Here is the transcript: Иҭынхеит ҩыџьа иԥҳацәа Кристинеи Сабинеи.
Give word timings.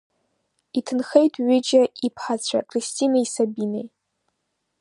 Иҭынхеит 0.77 1.33
ҩыџьа 1.45 1.83
иԥҳацәа 2.07 2.59
Кристинеи 2.69 3.25
Сабинеи. 3.33 3.87